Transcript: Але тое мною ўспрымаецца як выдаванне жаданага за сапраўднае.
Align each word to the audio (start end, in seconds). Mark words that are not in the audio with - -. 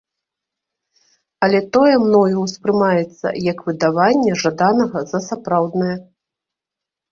Але 1.47 1.59
тое 1.77 1.91
мною 2.05 2.37
ўспрымаецца 2.45 3.27
як 3.51 3.63
выдаванне 3.69 4.31
жаданага 4.47 4.99
за 5.15 5.23
сапраўднае. 5.29 5.95